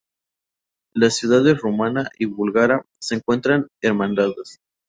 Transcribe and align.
Las 0.95 1.15
ciudades 1.15 1.59
rumana 1.59 2.09
y 2.17 2.25
búlgara 2.25 2.87
se 2.97 3.13
encuentran 3.13 3.67
hermanadas. 3.83 4.59